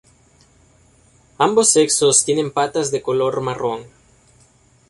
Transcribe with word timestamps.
Ambos 1.37 1.69
sexos 1.71 2.25
tienen 2.25 2.49
patas 2.51 2.89
de 2.89 3.03
color 3.03 3.39
marrón. 3.41 3.83